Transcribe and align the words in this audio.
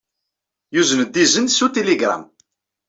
Yuzen-d 0.73 1.15
izen 1.23 1.45
s 1.49 1.59
utiligṛam. 1.65 2.23